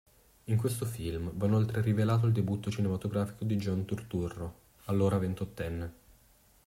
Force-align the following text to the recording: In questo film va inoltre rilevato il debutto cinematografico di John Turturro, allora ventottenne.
In 0.45 0.57
questo 0.57 0.87
film 0.87 1.29
va 1.35 1.45
inoltre 1.45 1.79
rilevato 1.79 2.25
il 2.25 2.31
debutto 2.31 2.71
cinematografico 2.71 3.43
di 3.45 3.55
John 3.57 3.85
Turturro, 3.85 4.61
allora 4.85 5.19
ventottenne. 5.19 5.93